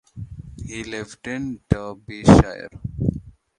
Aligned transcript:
He 0.65 0.83
lived 0.83 1.27
in 1.27 1.59
Derbyshire. 1.69 2.69